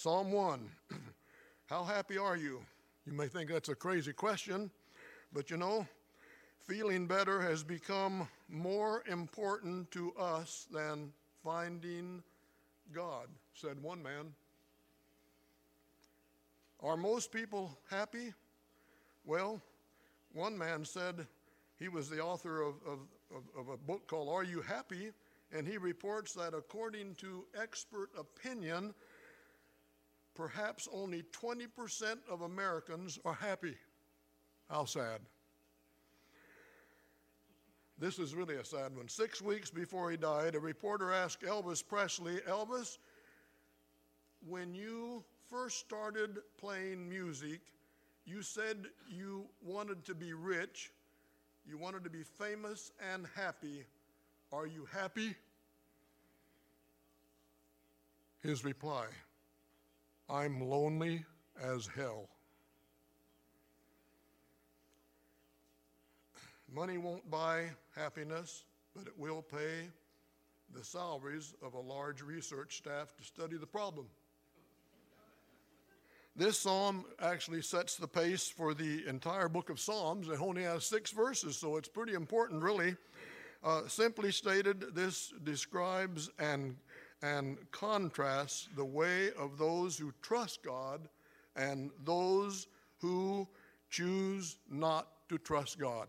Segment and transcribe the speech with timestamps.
[0.00, 0.70] Psalm 1
[1.66, 2.60] How happy are you?
[3.04, 4.70] You may think that's a crazy question,
[5.32, 5.88] but you know,
[6.60, 12.22] feeling better has become more important to us than finding
[12.94, 14.32] God, said one man.
[16.80, 18.32] Are most people happy?
[19.24, 19.60] Well,
[20.32, 21.26] one man said
[21.76, 22.98] he was the author of, of,
[23.34, 25.10] of, of, a book called Are You Happy?
[25.52, 28.94] And he reports that according to expert opinion,
[30.38, 31.66] perhaps only 20%
[32.30, 33.74] of Americans are happy.
[34.70, 35.20] How sad.
[37.98, 39.08] This is really a sad one.
[39.08, 42.98] Six weeks before he died, a reporter asked Elvis Presley, Elvis,
[44.46, 47.60] when you first started playing music,
[48.24, 50.92] you said you wanted to be rich,
[51.66, 53.84] you wanted to be famous and happy.
[54.52, 55.34] Are you happy?
[58.40, 59.06] His reply
[60.30, 61.24] I'm lonely
[61.62, 62.28] as hell.
[66.70, 69.88] Money won't buy happiness, but it will pay
[70.74, 74.06] the salaries of a large research staff to study the problem.
[76.36, 80.28] This psalm actually sets the pace for the entire book of Psalms.
[80.28, 82.96] It only has six verses, so it's pretty important, really.
[83.64, 86.76] Uh, simply stated, this describes and,
[87.22, 91.08] and contrasts the way of those who trust God
[91.56, 92.66] and those
[93.00, 93.46] who
[93.90, 96.08] choose not to trust God.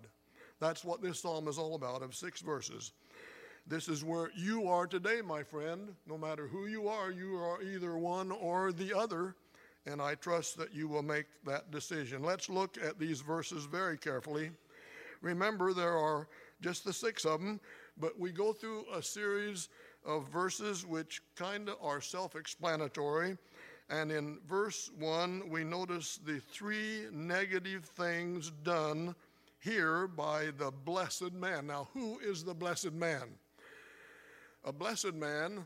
[0.59, 2.91] That's what this psalm is all about, of six verses.
[3.65, 5.95] This is where you are today, my friend.
[6.07, 9.35] No matter who you are, you are either one or the other,
[9.85, 12.23] and I trust that you will make that decision.
[12.23, 14.51] Let's look at these verses very carefully.
[15.21, 16.27] Remember, there are
[16.61, 17.59] just the six of them,
[17.97, 19.69] but we go through a series
[20.05, 23.37] of verses which kind of are self explanatory.
[23.89, 29.15] And in verse 1, we notice the three negative things done
[29.59, 31.67] here by the blessed man.
[31.67, 33.23] Now, who is the blessed man?
[34.63, 35.65] A blessed man,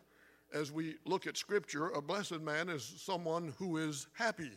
[0.53, 4.51] as we look at Scripture, a blessed man is someone who is happy.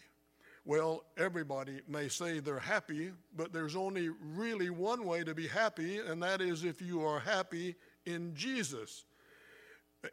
[0.64, 5.98] Well, everybody may say they're happy, but there's only really one way to be happy,
[5.98, 9.04] and that is if you are happy in Jesus.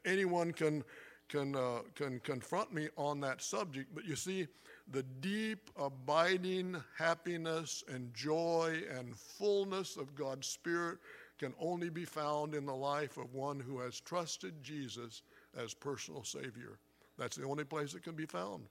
[0.05, 0.83] Anyone can,
[1.29, 4.47] can, uh, can confront me on that subject, but you see,
[4.91, 10.97] the deep, abiding happiness and joy and fullness of God's Spirit
[11.39, 15.23] can only be found in the life of one who has trusted Jesus
[15.57, 16.77] as personal Savior.
[17.17, 18.63] That's the only place it can be found.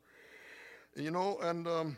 [0.95, 1.97] You know, and um,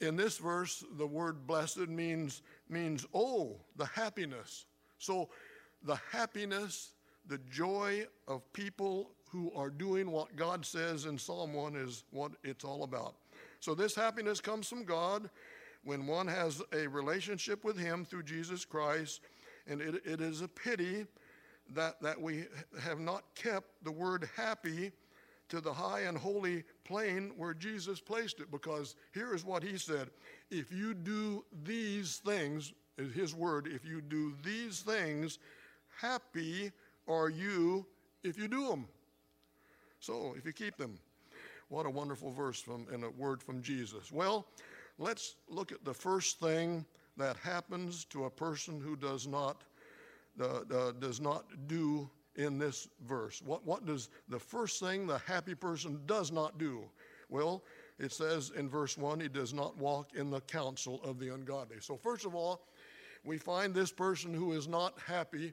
[0.00, 4.66] in this verse, the word blessed means, means, oh, the happiness.
[4.98, 5.30] So
[5.82, 6.90] the happiness,
[7.26, 12.32] the joy of people who are doing what God says in Psalm 1 is what
[12.42, 13.14] it's all about.
[13.60, 15.30] So, this happiness comes from God
[15.84, 19.20] when one has a relationship with Him through Jesus Christ.
[19.66, 21.06] And it, it is a pity
[21.74, 22.44] that, that we
[22.82, 24.92] have not kept the word happy
[25.48, 29.78] to the high and holy plane where Jesus placed it, because here is what He
[29.78, 30.10] said
[30.50, 35.38] If you do these things, is His word, if you do these things,
[36.00, 36.72] happy
[37.10, 37.86] are you
[38.22, 38.86] if you do them.
[39.98, 40.98] So if you keep them,
[41.68, 44.10] what a wonderful verse from and a word from Jesus.
[44.12, 44.46] Well,
[44.98, 46.84] let's look at the first thing
[47.16, 49.62] that happens to a person who does not
[50.40, 53.42] uh, uh, does not do in this verse.
[53.44, 56.84] What what does the first thing the happy person does not do?
[57.28, 57.62] Well,
[57.98, 61.76] it says in verse 1 he does not walk in the counsel of the ungodly.
[61.80, 62.66] So first of all,
[63.24, 65.52] we find this person who is not happy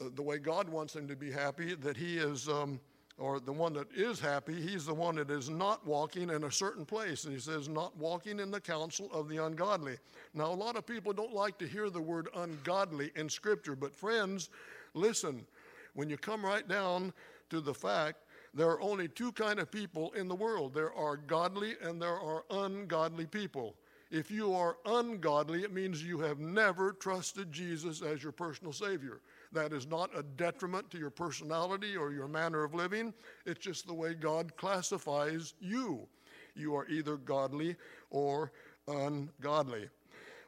[0.00, 2.80] the way God wants him to be happy that he is um,
[3.20, 6.50] or the one that is happy, he's the one that is not walking in a
[6.50, 7.24] certain place.
[7.24, 9.98] And he says, not walking in the counsel of the ungodly.
[10.32, 13.94] Now, a lot of people don't like to hear the word ungodly in Scripture, but
[13.94, 14.48] friends,
[14.94, 15.44] listen,
[15.92, 17.12] when you come right down
[17.50, 18.24] to the fact,
[18.54, 22.18] there are only two kind of people in the world there are godly and there
[22.18, 23.76] are ungodly people.
[24.10, 29.20] If you are ungodly, it means you have never trusted Jesus as your personal Savior.
[29.52, 33.12] That is not a detriment to your personality or your manner of living.
[33.46, 36.06] It's just the way God classifies you.
[36.54, 37.76] You are either godly
[38.10, 38.52] or
[38.86, 39.88] ungodly.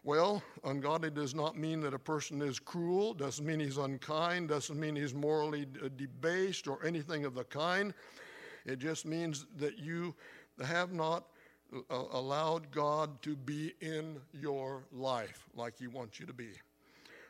[0.04, 4.78] Well, ungodly does not mean that a person is cruel, doesn't mean he's unkind, doesn't
[4.78, 5.66] mean he's morally
[5.96, 7.94] debased or anything of the kind.
[8.66, 10.14] It just means that you
[10.64, 11.26] have not
[11.72, 16.50] uh, allowed God to be in your life like He wants you to be.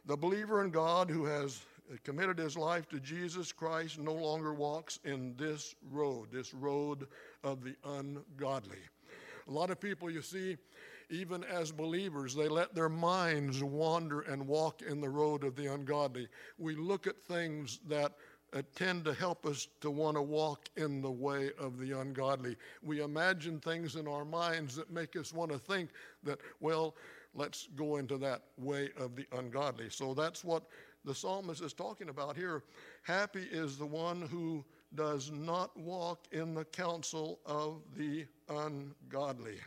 [0.04, 1.60] The believer in God who has
[2.02, 7.06] committed his life to Jesus Christ no longer walks in this road, this road
[7.44, 8.78] of the ungodly.
[9.48, 10.56] A lot of people, you see,
[11.10, 15.72] even as believers, they let their minds wander and walk in the road of the
[15.72, 16.28] ungodly.
[16.58, 18.12] We look at things that
[18.54, 22.56] uh, tend to help us to want to walk in the way of the ungodly.
[22.82, 25.90] We imagine things in our minds that make us want to think
[26.22, 26.94] that, well,
[27.34, 29.88] let's go into that way of the ungodly.
[29.90, 30.64] So that's what
[31.04, 32.62] the psalmist is talking about here.
[33.02, 34.64] Happy is the one who
[34.94, 39.58] does not walk in the counsel of the ungodly.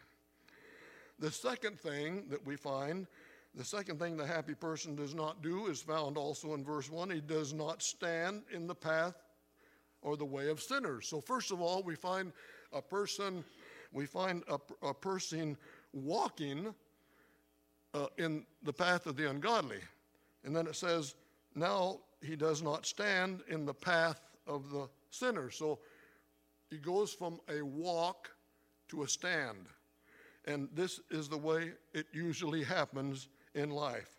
[1.19, 3.07] The second thing that we find,
[3.55, 7.09] the second thing the happy person does not do is found also in verse 1.
[7.09, 9.15] He does not stand in the path
[10.01, 11.07] or the way of sinners.
[11.07, 12.31] So, first of all, we find
[12.73, 13.43] a person,
[13.91, 15.57] we find a, a person
[15.93, 16.75] walking
[17.95, 19.79] uh, in the path of the ungodly.
[20.43, 21.15] And then it says,
[21.55, 25.49] now he does not stand in the path of the sinner.
[25.49, 25.79] So
[26.69, 28.29] he goes from a walk
[28.89, 29.67] to a stand.
[30.45, 34.17] And this is the way it usually happens in life.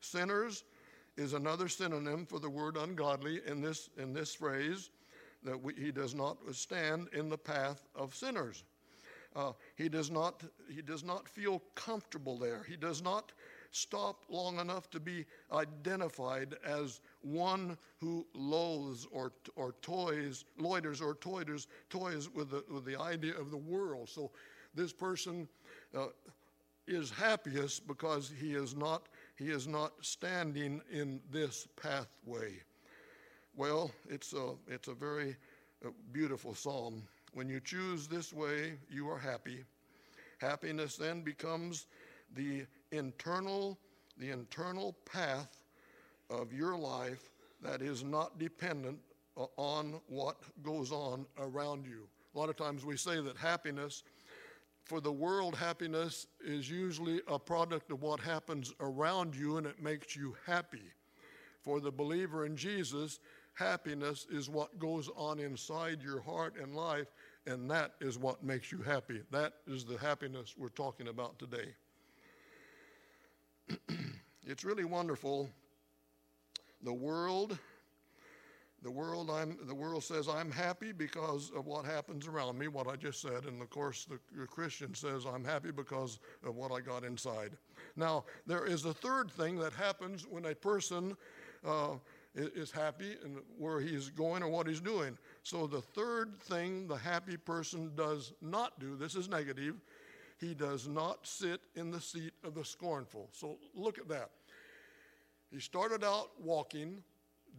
[0.00, 0.64] Sinners
[1.16, 4.90] is another synonym for the word ungodly in this, in this phrase
[5.42, 8.62] that we, he does not stand in the path of sinners.
[9.38, 12.64] Uh, he, does not, he does not feel comfortable there.
[12.68, 13.30] He does not
[13.70, 21.14] stop long enough to be identified as one who loathes or, or toys, loiters or
[21.14, 24.08] toiters, toys with the, with the idea of the world.
[24.08, 24.32] So
[24.74, 25.46] this person
[25.96, 26.06] uh,
[26.88, 32.54] is happiest because he is not he is not standing in this pathway.
[33.54, 35.36] Well, it's a it's a very
[35.86, 37.04] uh, beautiful psalm.
[37.34, 39.64] When you choose this way, you are happy.
[40.38, 41.86] Happiness then becomes
[42.34, 43.78] the internal,
[44.16, 45.62] the internal path
[46.30, 47.30] of your life
[47.62, 48.98] that is not dependent
[49.56, 52.08] on what goes on around you.
[52.34, 54.02] A lot of times we say that happiness,
[54.84, 59.82] for the world, happiness is usually a product of what happens around you and it
[59.82, 60.92] makes you happy.
[61.60, 63.20] For the believer in Jesus,
[63.58, 67.08] happiness is what goes on inside your heart and life,
[67.46, 69.20] and that is what makes you happy.
[69.30, 71.74] That is the happiness we're talking about today.
[74.46, 75.50] it's really wonderful.
[76.82, 77.58] The world,
[78.82, 82.86] the world, I'm, the world says I'm happy because of what happens around me, what
[82.86, 86.70] I just said, and of course the, the Christian says I'm happy because of what
[86.70, 87.56] I got inside.
[87.96, 91.16] Now there is a third thing that happens when a person
[91.66, 91.96] uh,
[92.38, 95.18] is happy and where he's going or what he's doing.
[95.42, 99.76] So the third thing the happy person does not do, this is negative,
[100.38, 103.28] he does not sit in the seat of the scornful.
[103.32, 104.30] So look at that.
[105.50, 107.02] He started out walking,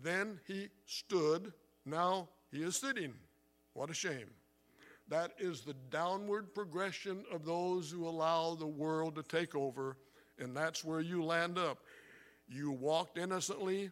[0.01, 1.51] then he stood,
[1.85, 3.13] now he is sitting.
[3.73, 4.29] What a shame.
[5.09, 9.97] That is the downward progression of those who allow the world to take over,
[10.37, 11.79] and that's where you land up.
[12.47, 13.91] You walked innocently,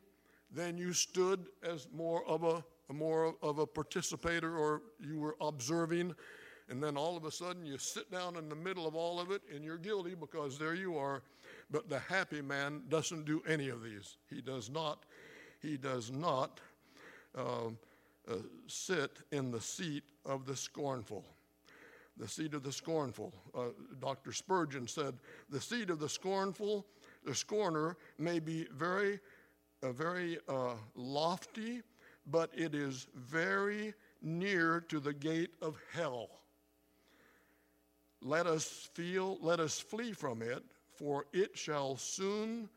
[0.52, 2.64] then you stood as more of a,
[2.94, 6.16] more of a participator or you were observing
[6.70, 9.32] and then all of a sudden you sit down in the middle of all of
[9.32, 11.24] it and you're guilty because there you are.
[11.72, 14.18] But the happy man doesn't do any of these.
[14.30, 15.06] He does not,
[15.62, 16.60] he does not
[17.38, 17.68] uh,
[18.30, 18.36] uh,
[18.68, 21.24] sit in the seat of the scornful.
[22.18, 23.34] The seat of the scornful.
[23.56, 23.68] Uh,
[24.02, 24.34] Dr.
[24.34, 25.16] Spurgeon said,
[25.50, 26.86] the seat of the scornful,
[27.24, 29.20] the scorner may be very,
[29.84, 31.82] uh, very uh, lofty,
[32.26, 36.30] but it is very near to the gate of hell.
[38.22, 40.64] Let us feel, let us flee from it,
[40.96, 42.68] for it shall soon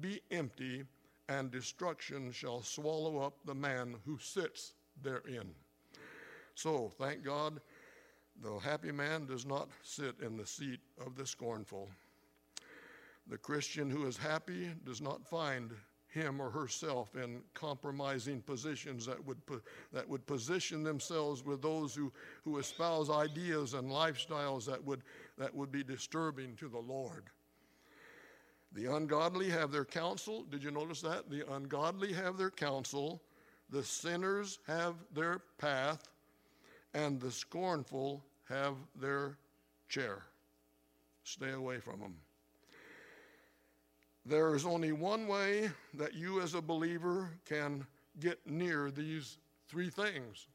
[0.00, 0.84] be empty,
[1.28, 5.54] and destruction shall swallow up the man who sits therein.
[6.54, 7.60] So, thank God,
[8.42, 11.88] the happy man does not sit in the seat of the scornful.
[13.28, 15.70] The Christian who is happy does not find
[16.12, 19.38] him or herself in compromising positions that would,
[19.92, 22.12] that would position themselves with those who,
[22.44, 25.02] who espouse ideas and lifestyles that would,
[25.38, 27.24] that would be disturbing to the Lord.
[28.74, 30.44] The ungodly have their counsel.
[30.44, 31.30] Did you notice that?
[31.30, 33.22] The ungodly have their counsel,
[33.70, 36.02] the sinners have their path,
[36.94, 39.38] and the scornful have their
[39.88, 40.24] chair.
[41.24, 42.14] Stay away from them.
[44.24, 47.84] There is only one way that you, as a believer, can
[48.20, 49.38] get near these
[49.68, 50.46] three things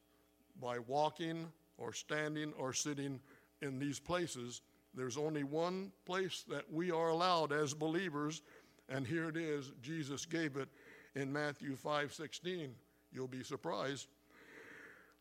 [0.62, 3.20] by walking or standing or sitting
[3.62, 4.62] in these places.
[4.94, 8.42] There's only one place that we are allowed as believers,
[8.90, 9.72] and here it is.
[9.82, 10.70] Jesus gave it
[11.16, 12.74] in Matthew 5 16.
[13.12, 14.08] You'll be surprised.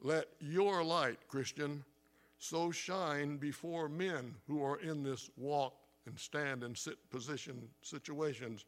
[0.00, 1.84] Let your light, Christian,
[2.38, 5.74] so shine before men who are in this walk
[6.06, 8.64] and stand and sit position situations.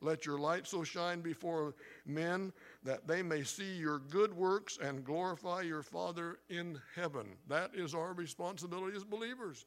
[0.00, 1.74] Let your light so shine before
[2.04, 2.52] men
[2.84, 7.26] that they may see your good works and glorify your Father in heaven.
[7.48, 9.64] That is our responsibility as believers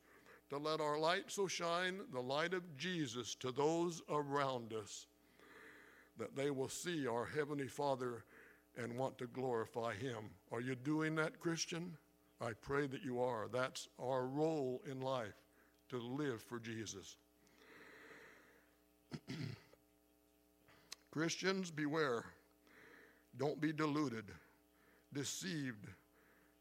[0.50, 5.08] to let our light so shine, the light of Jesus, to those around us,
[6.18, 8.24] that they will see our Heavenly Father
[8.78, 10.30] and want to glorify Him.
[10.52, 11.98] Are you doing that, Christian?
[12.42, 13.48] I pray that you are.
[13.52, 15.36] That's our role in life,
[15.90, 17.18] to live for Jesus.
[21.12, 22.26] Christians, beware.
[23.38, 24.26] Don't be deluded,
[25.14, 25.88] deceived,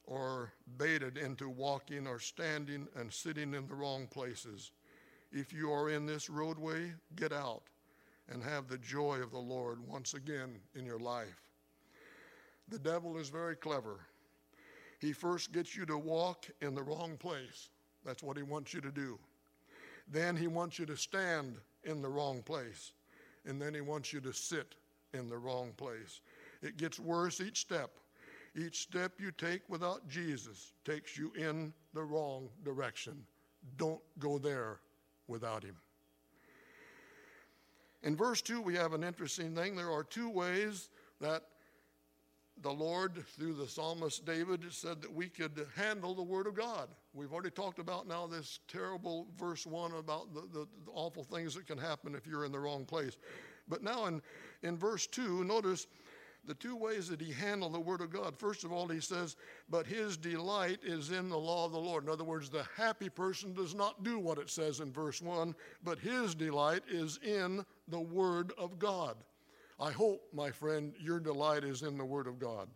[0.06, 4.72] or baited into walking or standing and sitting in the wrong places.
[5.32, 7.64] If you are in this roadway, get out
[8.30, 11.50] and have the joy of the Lord once again in your life.
[12.68, 14.00] The devil is very clever.
[14.98, 17.68] He first gets you to walk in the wrong place.
[18.08, 19.18] That's what he wants you to do.
[20.10, 22.92] Then he wants you to stand in the wrong place.
[23.44, 24.76] And then he wants you to sit
[25.12, 26.22] in the wrong place.
[26.62, 27.90] It gets worse each step.
[28.56, 33.26] Each step you take without Jesus takes you in the wrong direction.
[33.76, 34.78] Don't go there
[35.26, 35.76] without him.
[38.04, 39.76] In verse 2, we have an interesting thing.
[39.76, 40.88] There are two ways
[41.20, 41.42] that
[42.62, 46.88] the Lord, through the psalmist David, said that we could handle the Word of God.
[47.14, 51.54] We've already talked about now this terrible verse 1 about the, the, the, awful things
[51.54, 53.16] that can happen if you're in the wrong place.
[53.68, 54.22] But now in,
[54.62, 55.86] in verse 2, notice
[56.44, 58.38] the two ways that he handled the Word of God.
[58.38, 59.36] First of all, he says,
[59.68, 62.04] But his delight is in the law of the Lord.
[62.04, 65.54] In other words, the happy person does not do what it says in verse 1,
[65.84, 69.16] but his delight is in the Word of God.
[69.80, 72.68] I hope, my friend, your delight is in the Word of God.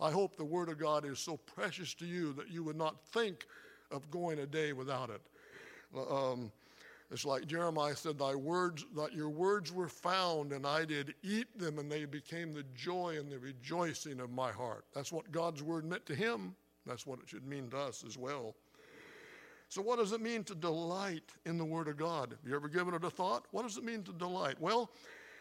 [0.00, 3.04] I hope the Word of God is so precious to you that you would not
[3.06, 3.46] think
[3.90, 5.20] of going a day without it.
[5.96, 6.52] Um,
[7.10, 11.58] it's like Jeremiah said, Thy words, that your words were found, and I did eat
[11.58, 14.84] them, and they became the joy and the rejoicing of my heart.
[14.94, 16.54] That's what God's word meant to him.
[16.86, 18.54] That's what it should mean to us as well.
[19.70, 22.30] So, what does it mean to delight in the Word of God?
[22.30, 23.44] Have you ever given it a thought?
[23.50, 24.56] What does it mean to delight?
[24.58, 24.90] Well,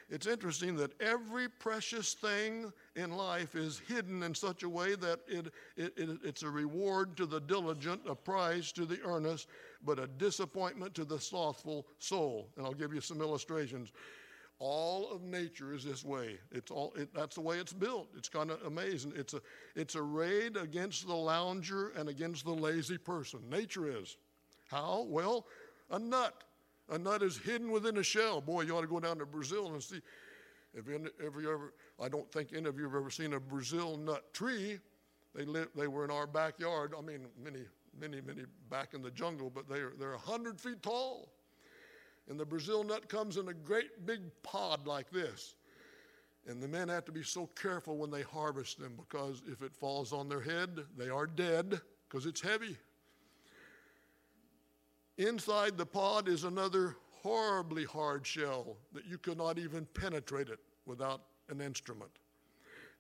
[0.10, 5.20] it's interesting that every precious thing in life is hidden in such a way that
[5.28, 9.50] it, it, it, it's a reward to the diligent, a prize to the earnest,
[9.84, 12.48] but a disappointment to the slothful soul.
[12.56, 13.92] And I'll give you some illustrations.
[14.60, 16.40] All of nature is this way.
[16.52, 18.08] It's all, it, that's the way it's built.
[18.18, 19.12] It's kind of amazing.
[19.16, 19.42] It's, a,
[19.76, 23.42] it's a raid against the lounger and against the lazy person.
[23.50, 24.16] Nature is.
[24.70, 25.06] How?
[25.10, 25.48] Well,
[25.92, 26.44] a nut.
[26.90, 28.42] A nut is hidden within a shell.
[28.42, 30.02] Boy, you ought to go down to Brazil and see.
[30.74, 33.40] If you, if you ever, I don't think any of you have ever seen a
[33.40, 34.80] Brazil nut tree.
[35.36, 36.94] They, live, they were in our backyard.
[36.98, 37.66] I mean, many
[38.00, 41.30] many, many back in the jungle, but they're, they're 100 feet tall.
[42.30, 45.56] And the Brazil nut comes in a great big pod like this.
[46.48, 49.76] And the men have to be so careful when they harvest them because if it
[49.76, 52.78] falls on their head, they are dead because it's heavy.
[55.18, 60.60] Inside the pod is another horribly hard shell that you could not even penetrate it
[60.86, 62.12] without an instrument.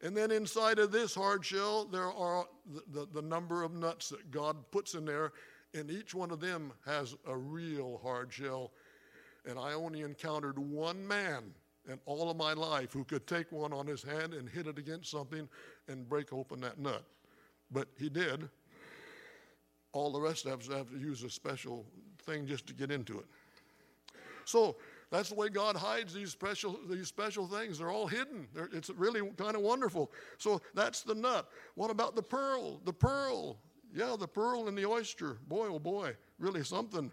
[0.01, 4.09] And then inside of this hard shell, there are the, the, the, number of nuts
[4.09, 5.31] that God puts in there,
[5.74, 8.71] and each one of them has a real hard shell.
[9.45, 11.53] And I only encountered one man
[11.89, 14.77] in all of my life who could take one on his hand and hit it
[14.77, 15.47] against something
[15.88, 17.03] and break open that nut.
[17.71, 18.50] But he did.
[19.94, 21.86] All the rest of us have to use a special
[22.24, 23.25] thing just to get into it.
[24.46, 24.77] So,
[25.10, 27.79] that's the way God hides these special, these special things.
[27.79, 28.48] They're all hidden.
[28.53, 30.12] They're, it's really kind of wonderful.
[30.38, 31.50] So that's the nut.
[31.75, 32.82] What about the pearl?
[32.84, 33.58] The pearl.
[33.96, 35.38] Yeah, the pearl and the oyster.
[35.48, 37.12] Boy, oh boy, really something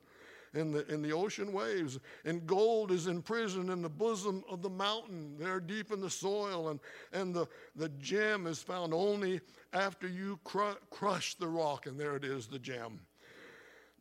[0.54, 1.98] in the, in the ocean waves.
[2.24, 6.68] And gold is imprisoned in the bosom of the mountain, there deep in the soil.
[6.68, 6.80] And,
[7.12, 7.46] and the,
[7.76, 9.40] the gem is found only
[9.72, 13.00] after you cr- crush the rock, and there it is, the gem.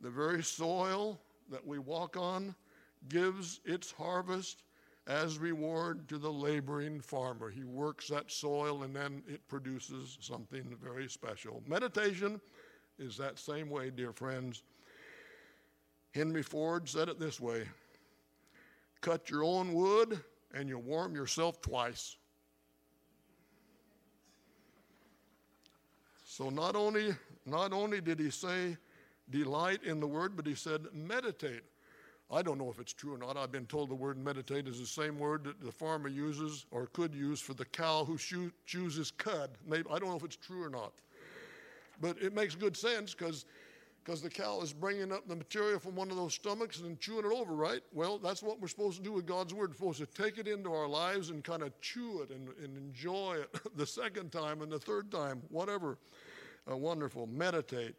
[0.00, 1.20] The very soil
[1.50, 2.54] that we walk on
[3.08, 4.62] gives its harvest
[5.06, 7.50] as reward to the laboring farmer.
[7.50, 11.62] He works that soil and then it produces something very special.
[11.66, 12.40] Meditation
[12.98, 14.62] is that same way, dear friends.
[16.14, 17.64] Henry Ford said it this way
[19.00, 20.22] cut your own wood
[20.54, 22.16] and you'll warm yourself twice.
[26.24, 28.76] So not only, not only did he say
[29.30, 31.64] delight in the word, but he said meditate
[32.30, 33.36] I don't know if it's true or not.
[33.36, 36.86] I've been told the word meditate is the same word that the farmer uses or
[36.86, 38.18] could use for the cow who
[38.66, 39.50] chooses cud.
[39.66, 40.92] Maybe, I don't know if it's true or not.
[42.00, 43.44] But it makes good sense because
[44.04, 47.24] because the cow is bringing up the material from one of those stomachs and chewing
[47.24, 47.80] it over, right?
[47.92, 49.70] Well, that's what we're supposed to do with God's Word.
[49.70, 52.76] We're supposed to take it into our lives and kind of chew it and, and
[52.76, 55.98] enjoy it the second time and the third time, whatever.
[56.70, 57.26] Uh, wonderful.
[57.26, 57.94] Meditate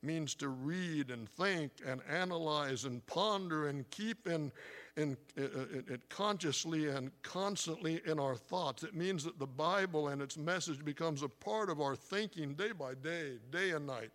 [0.00, 4.52] means to read and think and analyze and ponder and keep in,
[4.96, 8.84] in, in, in, consciously and constantly in our thoughts.
[8.84, 12.70] It means that the Bible and its message becomes a part of our thinking day
[12.70, 14.10] by day, day and night.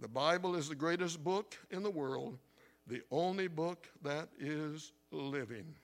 [0.00, 2.38] The Bible is the greatest book in the world,
[2.86, 5.74] the only book that is living.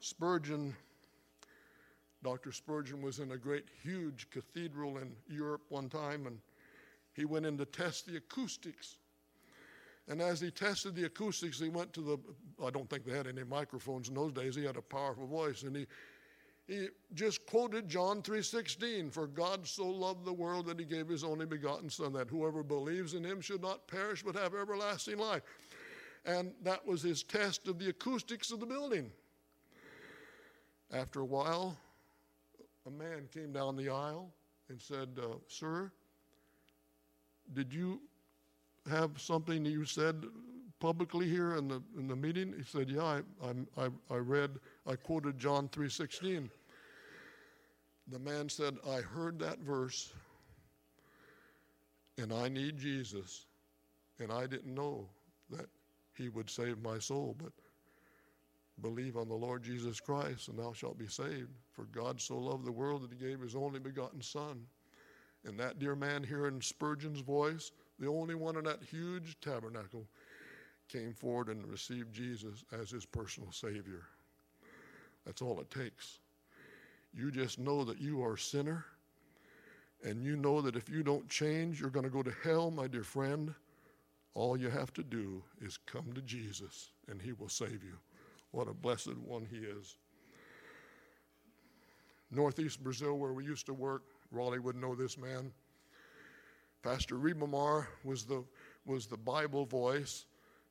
[0.00, 0.74] Spurgeon,
[2.24, 2.50] Dr.
[2.50, 6.40] Spurgeon was in a great, huge cathedral in Europe one time, and
[7.12, 8.96] he went in to test the acoustics.
[10.08, 12.18] And as he tested the acoustics, he went to the,
[12.64, 15.62] I don't think they had any microphones in those days, he had a powerful voice,
[15.62, 15.86] and he
[16.66, 21.24] he just quoted John 3:16 for God so loved the world that he gave his
[21.24, 25.42] only begotten son that whoever believes in him should not perish but have everlasting life.
[26.24, 29.10] And that was his test of the acoustics of the building.
[30.92, 31.76] After a while,
[32.86, 34.32] a man came down the aisle
[34.68, 35.90] and said, uh, Sir,
[37.54, 38.00] did you
[38.88, 40.24] have something you said
[40.80, 42.54] publicly here in the, in the meeting?
[42.56, 46.48] He said, Yeah, I, I, I read, I quoted John 3.16.
[48.08, 50.12] The man said, I heard that verse
[52.18, 53.46] and I need Jesus.
[54.18, 55.08] And I didn't know
[55.50, 55.66] that
[56.16, 57.52] he would save my soul, but
[58.80, 61.50] believe on the Lord Jesus Christ and thou shalt be saved.
[61.72, 64.66] For God so loved the world that he gave his only begotten Son.
[65.44, 70.06] And that dear man hearing Spurgeon's voice, the only one in that huge tabernacle,
[70.88, 74.02] came forward and received Jesus as his personal Savior.
[75.24, 76.18] That's all it takes.
[77.14, 78.84] You just know that you are a sinner,
[80.02, 82.86] and you know that if you don't change, you're going to go to hell, my
[82.86, 83.54] dear friend.
[84.34, 87.98] All you have to do is come to Jesus, and he will save you.
[88.50, 89.96] What a blessed one he is.
[92.30, 95.52] Northeast Brazil, where we used to work, Raleigh would know this man.
[96.82, 98.42] Pastor Ribamar was the,
[98.86, 100.24] was the Bible voice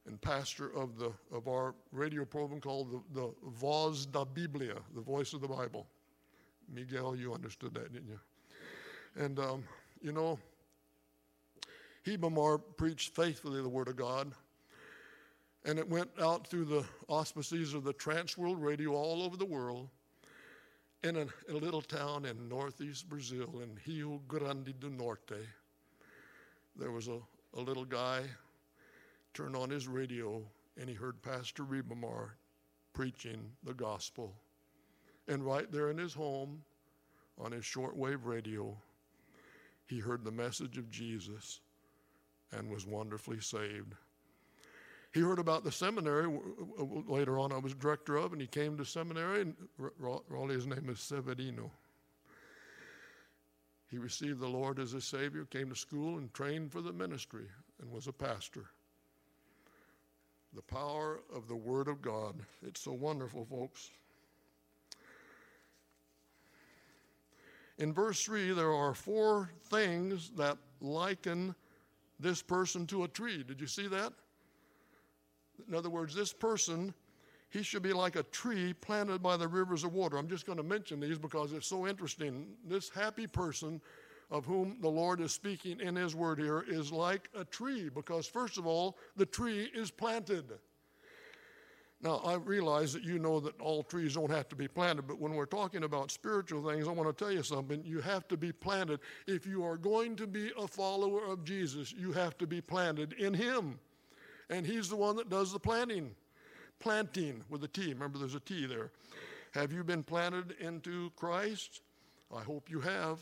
[0.08, 5.02] and pastor of, the, of our radio program called the, the Voz da Biblia, the
[5.02, 5.88] voice of the Bible.
[6.74, 8.20] Miguel, you understood that, didn't you?
[9.16, 9.64] And, um,
[10.02, 10.40] you know,
[12.06, 14.32] Ribamar preached faithfully the Word of God.
[15.66, 19.90] And it went out through the auspices of the Transworld Radio all over the world
[21.04, 25.38] in a, a little town in northeast Brazil, in Rio Grande do Norte.
[26.76, 27.20] There was a,
[27.56, 28.22] a little guy
[29.34, 30.42] turned on his radio
[30.80, 32.32] and he heard Pastor Ribamar
[32.94, 34.34] preaching the gospel.
[35.28, 36.64] And right there in his home,
[37.40, 38.76] on his shortwave radio,
[39.86, 41.60] he heard the message of Jesus
[42.52, 43.94] and was wonderfully saved.
[45.14, 46.28] He heard about the seminary
[47.08, 49.56] later on, I was director of, and he came to seminary, and
[50.30, 51.70] Raleigh's name is Severino.
[53.90, 57.48] He received the Lord as his Savior, came to school, and trained for the ministry,
[57.82, 58.70] and was a pastor
[60.54, 62.36] the power of the Word of God.
[62.66, 63.90] It's so wonderful, folks.
[67.78, 71.56] In verse 3, there are four things that liken
[72.20, 73.44] this person to a tree.
[73.44, 74.14] Did you see that?
[75.68, 76.94] In other words, this person,
[77.50, 80.18] he should be like a tree planted by the rivers of water.
[80.18, 82.46] I'm just going to mention these because it's so interesting.
[82.68, 83.82] This happy person
[84.32, 88.26] of whom the Lord is speaking in His Word here is like a tree, because
[88.26, 90.46] first of all, the tree is planted.
[92.04, 95.20] Now, I realize that you know that all trees don't have to be planted, but
[95.20, 97.84] when we're talking about spiritual things, I want to tell you something.
[97.86, 99.02] You have to be planted.
[99.28, 103.14] If you are going to be a follower of Jesus, you have to be planted
[103.14, 103.78] in Him.
[104.50, 106.16] And He's the one that does the planting.
[106.80, 107.90] Planting with a T.
[107.90, 108.90] Remember, there's a T there.
[109.52, 111.82] Have you been planted into Christ?
[112.36, 113.20] I hope you have.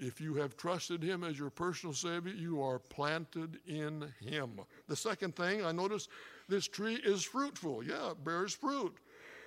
[0.00, 4.60] If you have trusted Him as your personal Savior, you are planted in Him.
[4.88, 6.08] The second thing I notice
[6.48, 7.84] this tree is fruitful.
[7.84, 8.96] Yeah, it bears fruit.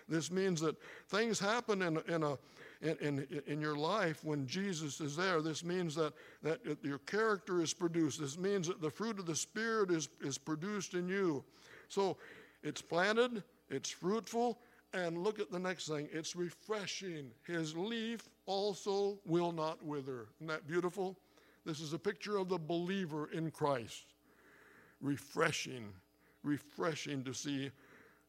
[0.07, 0.75] This means that
[1.09, 2.37] things happen in, in a
[2.81, 5.41] in, in, in, your life when Jesus is there.
[5.41, 6.11] This means that,
[6.41, 8.19] that your character is produced.
[8.19, 11.45] This means that the fruit of the Spirit is, is produced in you.
[11.87, 12.17] So
[12.61, 14.59] it's planted, it's fruitful,
[14.93, 17.31] and look at the next thing it's refreshing.
[17.47, 20.27] His leaf also will not wither.
[20.37, 21.17] Isn't that beautiful?
[21.65, 24.05] This is a picture of the believer in Christ.
[25.01, 25.89] refreshing,
[26.43, 27.69] refreshing to see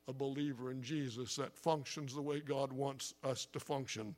[0.08, 4.14] a believer in Jesus that functions the way God wants us to function.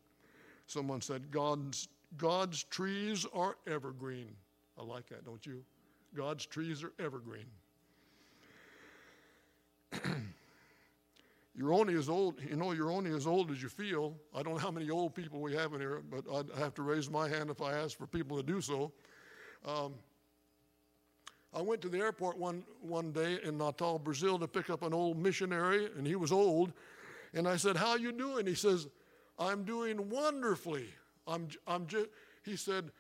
[0.67, 4.35] Someone said, God's, God's trees are evergreen.
[4.79, 5.63] I like that, don't you?
[6.17, 7.47] God's trees are evergreen.
[11.57, 14.15] You're only as old, you know, you're only as old as you feel.
[14.35, 16.83] I don't know how many old people we have in here, but I'd have to
[16.83, 18.93] raise my hand if I asked for people to do so.
[19.65, 19.95] Um,
[21.55, 24.93] I went to the airport one, one day in Natal, Brazil, to pick up an
[24.93, 26.75] old missionary, and he was old.
[27.33, 28.89] And I said, "How you doing?" He says,
[29.39, 30.89] "I'm doing wonderfully."
[31.27, 32.09] I'm, I'm just,
[32.45, 32.91] he said,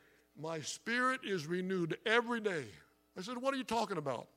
[0.40, 2.64] "My spirit is renewed every day."
[3.19, 4.29] I said, "What are you talking about?"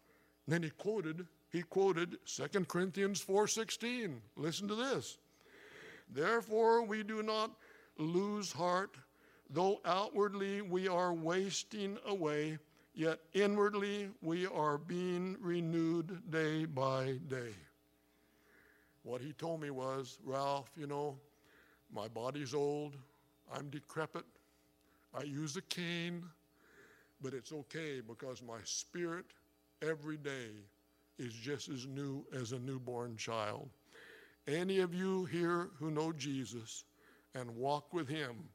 [0.45, 4.21] And then he quoted, he quoted 2 Corinthians 4:16.
[4.35, 5.17] Listen to this.
[6.09, 7.51] Therefore, we do not
[7.97, 8.95] lose heart,
[9.49, 12.57] though outwardly we are wasting away
[12.99, 17.53] yet inwardly we are being renewed day by day.
[19.03, 21.17] What he told me was, Ralph, you know,
[21.93, 22.97] my body's old,
[23.55, 24.25] I'm decrepit,
[25.17, 26.25] I use a cane,
[27.21, 29.27] but it's okay because my spirit
[29.81, 30.49] every day
[31.19, 33.69] is just as new as a newborn child.
[34.47, 36.85] Any of you here who know Jesus
[37.35, 38.49] and walk with him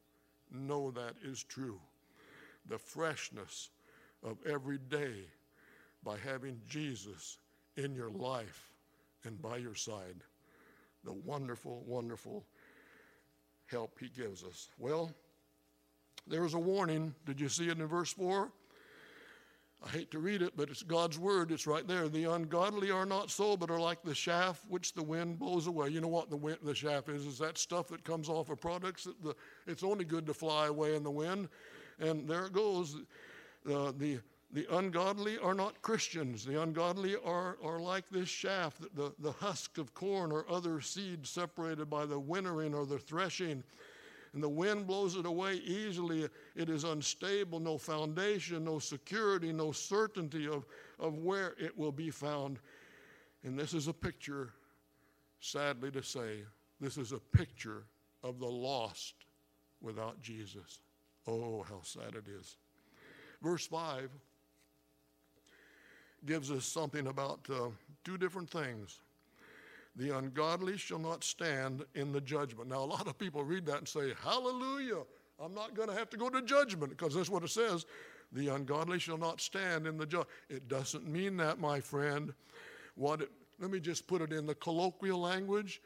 [0.51, 1.79] know that is true.
[2.69, 3.71] The freshness
[4.23, 5.27] of every day
[6.03, 7.39] by having Jesus
[7.77, 8.71] in your life
[9.25, 10.17] and by your side.
[11.05, 12.45] The wonderful, wonderful
[13.67, 14.69] help he gives us.
[14.79, 15.13] Well,
[16.27, 17.15] there's a warning.
[17.27, 18.51] Did you see it in verse 4?
[19.85, 21.53] I hate to read it, but it's God's word.
[21.53, 22.09] It's right there.
[22.09, 25.91] The ungodly are not so, but are like the chaff which the wind blows away.
[25.91, 27.27] You know what the, wind, the chaff is?
[27.27, 29.05] Is that stuff that comes off of products.
[29.05, 29.35] That the,
[29.67, 31.49] it's only good to fly away in the wind.
[32.01, 32.97] And there it goes.
[33.71, 34.21] Uh, the,
[34.53, 36.47] the ungodly are not Christians.
[36.47, 41.27] The ungodly are, are like this chaff, the, the husk of corn or other seed
[41.27, 43.63] separated by the winnowing or the threshing.
[44.35, 46.29] And the wind blows it away easily.
[46.57, 50.67] It is unstable, no foundation, no security, no certainty of,
[50.99, 52.59] of where it will be found.
[53.45, 54.51] And this is a picture,
[55.39, 56.43] sadly to say,
[56.81, 57.85] this is a picture
[58.25, 59.15] of the lost
[59.81, 60.81] without Jesus.
[61.29, 62.57] Oh, how sad it is.
[63.41, 64.11] Verse 5
[66.27, 67.69] gives us something about uh,
[68.03, 68.99] two different things.
[69.97, 72.69] The ungodly shall not stand in the judgment.
[72.69, 75.03] Now, a lot of people read that and say, Hallelujah,
[75.43, 77.87] I'm not going to have to go to judgment because that's what it says.
[78.33, 80.31] The ungodly shall not stand in the judgment.
[80.49, 82.35] It doesn't mean that, my friend.
[82.97, 83.31] What it,
[83.61, 85.81] let me just put it in the colloquial language.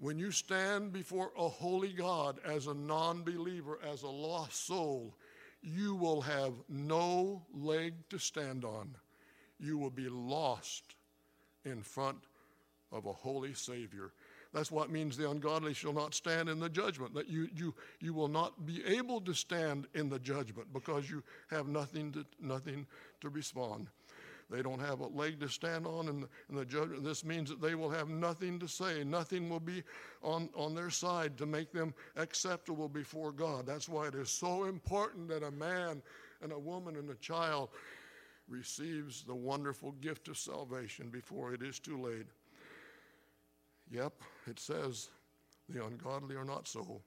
[0.00, 5.14] When you stand before a holy God as a non believer, as a lost soul,
[5.62, 8.96] you will have no leg to stand on.
[9.60, 10.96] You will be lost
[11.64, 12.18] in front
[12.92, 14.12] of a holy Savior.
[14.52, 18.12] That's what means the ungodly shall not stand in the judgment, that you, you, you
[18.12, 22.86] will not be able to stand in the judgment because you have nothing to, nothing
[23.22, 23.88] to respond.
[24.50, 27.02] They don't have a leg to stand on in the, in the judgment.
[27.02, 29.02] This means that they will have nothing to say.
[29.02, 29.82] Nothing will be
[30.22, 33.64] on, on their side to make them acceptable before God.
[33.66, 36.02] That's why it is so important that a man
[36.42, 37.70] and a woman and a child
[38.48, 42.26] receives the wonderful gift of salvation before it is too late.
[43.90, 44.12] Yep,
[44.46, 45.10] it says,
[45.68, 47.02] the ungodly are not so.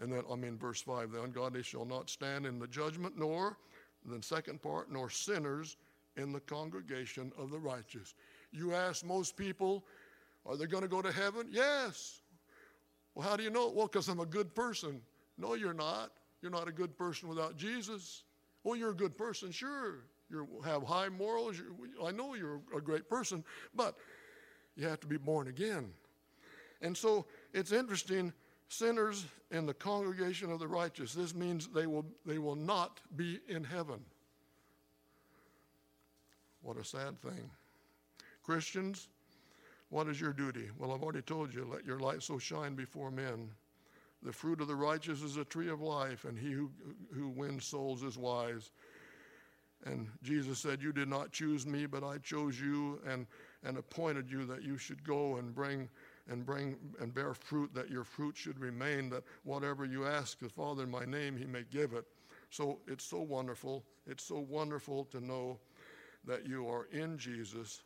[0.00, 3.56] And then, I mean, verse 5 the ungodly shall not stand in the judgment, nor,
[4.04, 5.76] the second part, nor sinners
[6.16, 8.14] in the congregation of the righteous.
[8.52, 9.84] You ask most people,
[10.44, 11.48] are they going to go to heaven?
[11.50, 12.20] Yes.
[13.14, 13.70] Well, how do you know?
[13.74, 15.00] Well, because I'm a good person.
[15.38, 16.12] No, you're not.
[16.42, 18.22] You're not a good person without Jesus.
[18.62, 20.04] Well, you're a good person, sure.
[20.30, 21.60] You have high morals.
[22.04, 23.96] I know you're a great person, but
[24.76, 25.92] you have to be born again.
[26.80, 28.32] And so it's interesting
[28.68, 31.12] sinners in the congregation of the righteous.
[31.14, 34.00] This means they will, they will not be in heaven.
[36.62, 37.50] What a sad thing.
[38.42, 39.08] Christians,
[39.88, 40.68] what is your duty?
[40.78, 43.50] Well, I've already told you, let your light so shine before men.
[44.22, 46.70] The fruit of the righteous is a tree of life, and he who,
[47.14, 48.72] who wins souls is wise.
[49.84, 53.26] And Jesus said, You did not choose me, but I chose you and,
[53.62, 55.88] and appointed you that you should go and bring
[56.28, 60.48] and bring and bear fruit, that your fruit should remain, that whatever you ask the
[60.48, 62.04] Father in my name, he may give it.
[62.50, 63.84] So it's so wonderful.
[64.06, 65.58] It's so wonderful to know
[66.24, 67.82] that you are in Jesus.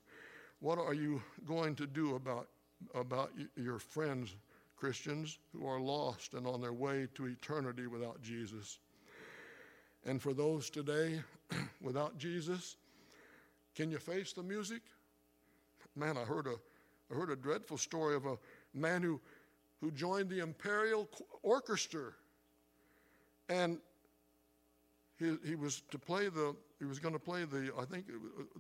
[0.61, 2.48] What are you going to do about,
[2.94, 4.35] about your friends,
[4.76, 8.79] Christians, who are lost and on their way to eternity without Jesus?
[10.05, 11.22] And for those today
[11.81, 12.76] without Jesus,
[13.74, 14.83] Can you face the music?
[15.96, 16.55] Man, I heard a,
[17.11, 18.38] I heard a dreadful story of a
[18.75, 19.20] man who,
[19.81, 21.09] who joined the Imperial
[21.42, 22.12] Orchestra.
[23.49, 23.79] And
[25.18, 28.07] he, he was to play the, he was going to play the, I think,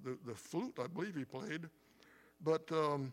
[0.04, 1.68] the, the flute, I believe he played.
[2.42, 3.12] But um,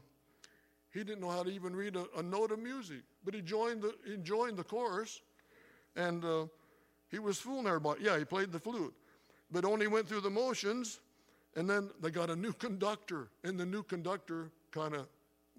[0.93, 3.04] he didn't know how to even read a, a, note of music.
[3.23, 5.21] But he joined the, he joined the chorus.
[5.95, 6.45] And uh,
[7.10, 8.04] he was fooling everybody.
[8.04, 8.93] Yeah, he played the flute.
[9.52, 11.00] But only went through the motions.
[11.56, 13.30] And then they got a new conductor.
[13.43, 15.08] And the new conductor kind of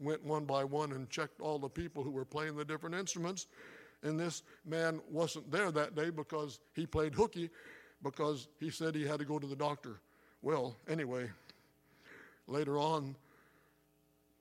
[0.01, 3.47] went one by one and checked all the people who were playing the different instruments.
[4.03, 7.51] And this man wasn't there that day because he played hooky
[8.03, 10.01] because he said he had to go to the doctor.
[10.41, 11.29] Well, anyway,
[12.47, 13.17] later on,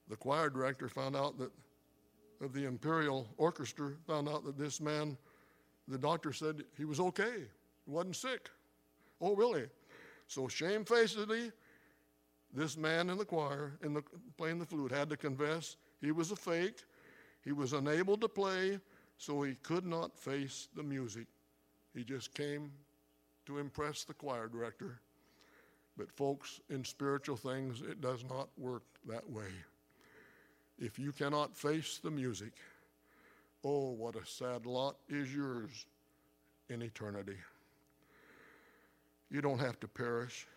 [0.09, 1.51] the choir director found out that
[2.41, 5.17] of the Imperial Orchestra found out that this man,
[5.87, 7.45] the doctor said he was okay,
[7.85, 8.49] he wasn't sick.
[9.19, 9.65] Oh, really?
[10.27, 11.51] So shamefacedly,
[12.53, 14.03] this man in the choir, in the,
[14.37, 16.83] playing the flute, had to confess he was a fake.
[17.43, 18.79] He was unable to play,
[19.17, 21.27] so he could not face the music.
[21.93, 22.71] He just came
[23.45, 24.99] to impress the choir director.
[25.97, 29.49] But, folks, in spiritual things, it does not work that way.
[30.77, 32.53] If you cannot face the music,
[33.63, 35.87] oh, what a sad lot is yours
[36.69, 37.37] in eternity.
[39.31, 40.47] You don't have to perish.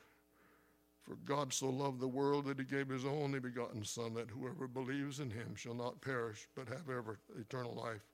[1.11, 4.69] For God so loved the world that he gave his only begotten Son, that whoever
[4.69, 8.07] believes in him shall not perish, but have ever eternal life.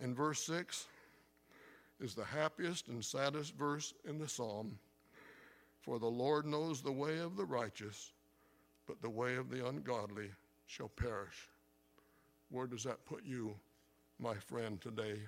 [0.00, 0.86] And verse 6
[1.98, 4.78] is the happiest and saddest verse in the psalm.
[5.80, 8.12] For the Lord knows the way of the righteous,
[8.86, 10.30] but the way of the ungodly
[10.68, 11.48] shall perish.
[12.50, 13.56] Where does that put you,
[14.20, 15.18] my friend, today?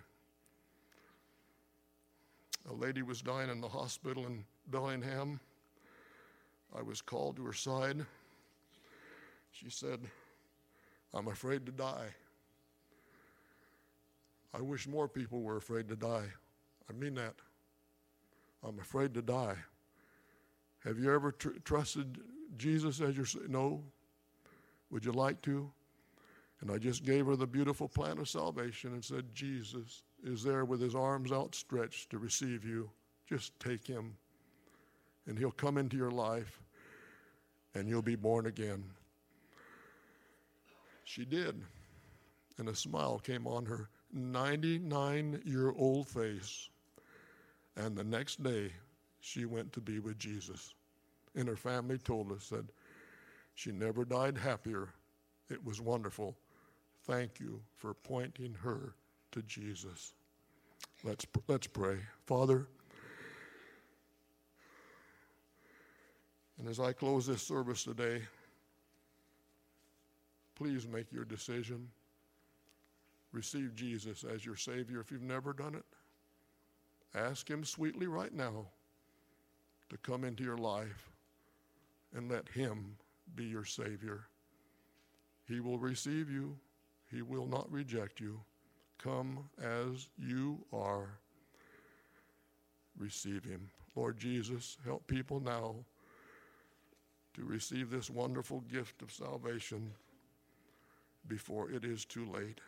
[2.71, 5.41] A lady was dying in the hospital in Bellingham.
[6.77, 8.05] I was called to her side.
[9.53, 10.01] She said,
[11.13, 12.09] I'm afraid to die.
[14.53, 16.27] I wish more people were afraid to die.
[16.89, 17.35] I mean that.
[18.67, 19.57] I'm afraid to die.
[20.85, 22.19] Have you ever tr- trusted
[22.57, 23.83] Jesus as your no?
[24.91, 25.71] Would you like to?
[26.61, 30.65] And I just gave her the beautiful plan of salvation and said, Jesus is there
[30.65, 32.91] with his arms outstretched to receive you.
[33.29, 34.17] Just take him,
[35.27, 36.61] and he'll come into your life,
[37.75, 38.85] and you'll be born again.
[41.05, 41.61] She did,
[42.59, 46.69] and a smile came on her 99 year old face.
[47.77, 48.71] And the next day,
[49.21, 50.75] she went to be with Jesus.
[51.35, 52.67] And her family told us that
[53.55, 54.89] she never died happier.
[55.51, 56.37] It was wonderful.
[57.07, 58.95] Thank you for pointing her
[59.33, 60.15] to Jesus.
[61.03, 61.99] Let's, let's pray.
[62.27, 62.69] Father,
[66.59, 68.23] and as I close this service today,
[70.55, 71.89] please make your decision.
[73.33, 75.85] Receive Jesus as your Savior if you've never done it.
[77.17, 78.67] Ask Him sweetly right now
[79.91, 81.11] to come into your life
[82.15, 82.97] and let Him
[83.35, 84.27] be your Savior.
[85.49, 86.57] He will receive you,
[87.11, 88.41] He will not reject you.
[88.99, 91.19] Come as you are.
[92.97, 93.69] Receive Him.
[93.97, 95.75] Lord Jesus, help people now
[97.35, 99.91] to receive this wonderful gift of salvation
[101.27, 102.61] before it is too late.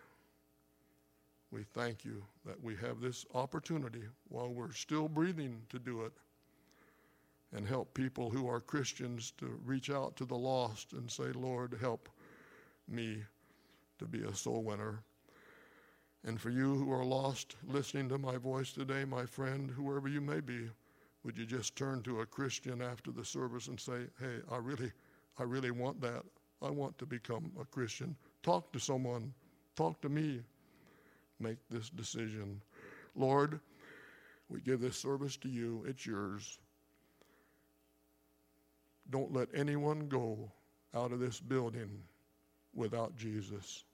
[1.50, 6.12] We thank you that we have this opportunity while we're still breathing to do it
[7.54, 11.78] and help people who are Christians to reach out to the lost and say, Lord,
[11.80, 12.08] help
[12.88, 13.22] me
[13.98, 15.00] to be a soul winner.
[16.24, 20.20] And for you who are lost listening to my voice today, my friend, whoever you
[20.20, 20.68] may be,
[21.26, 24.92] would you just turn to a Christian after the service and say, "Hey, I really
[25.38, 26.24] I really want that.
[26.62, 29.34] I want to become a Christian." Talk to someone.
[29.74, 30.44] Talk to me.
[31.40, 32.62] Make this decision.
[33.16, 33.58] Lord,
[34.48, 35.84] we give this service to you.
[35.84, 36.60] It's yours.
[39.10, 40.52] Don't let anyone go
[40.94, 42.04] out of this building
[42.72, 43.84] without Jesus.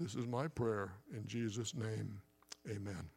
[0.00, 2.22] This is my prayer in Jesus' name.
[2.66, 3.10] Amen.